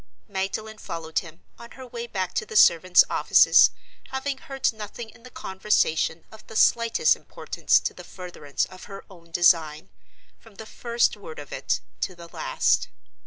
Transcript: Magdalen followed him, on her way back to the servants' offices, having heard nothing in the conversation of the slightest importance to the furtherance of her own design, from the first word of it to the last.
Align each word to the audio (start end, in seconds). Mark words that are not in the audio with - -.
Magdalen 0.27 0.79
followed 0.79 1.19
him, 1.19 1.43
on 1.59 1.69
her 1.77 1.85
way 1.85 2.07
back 2.07 2.33
to 2.33 2.43
the 2.43 2.55
servants' 2.55 3.03
offices, 3.07 3.69
having 4.07 4.39
heard 4.39 4.73
nothing 4.73 5.11
in 5.11 5.21
the 5.21 5.29
conversation 5.29 6.23
of 6.31 6.43
the 6.47 6.55
slightest 6.55 7.15
importance 7.15 7.79
to 7.81 7.93
the 7.93 8.03
furtherance 8.03 8.65
of 8.65 8.85
her 8.85 9.05
own 9.11 9.29
design, 9.29 9.89
from 10.39 10.55
the 10.55 10.65
first 10.65 11.15
word 11.15 11.37
of 11.37 11.51
it 11.53 11.81
to 11.99 12.15
the 12.15 12.29
last. 12.29 12.87